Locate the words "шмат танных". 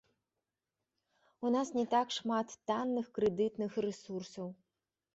2.17-3.15